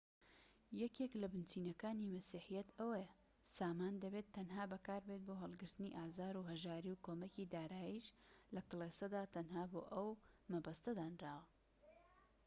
یەکێك 0.81 1.11
لە 1.21 1.27
بنچینەکانی 1.33 2.11
مەسیحیەت 2.15 2.69
ئەوەیە 2.77 3.11
سامان 3.55 3.93
دەبێت 4.03 4.27
تەنها 4.35 4.63
بەکاربێت 4.71 5.21
بۆ 5.27 5.33
هەڵگرتنی 5.41 5.95
ئازار 5.99 6.33
و 6.37 6.47
هەژاری 6.51 6.91
و 6.93 7.01
کۆمەکی 7.05 7.49
داراییش 7.53 8.07
لە 8.55 8.61
کلێسەدا 8.69 9.23
تەنها 9.35 9.63
بۆ 9.71 9.81
ئەو 9.93 10.09
مەبەستە 10.51 10.91
دانراوە 10.97 11.45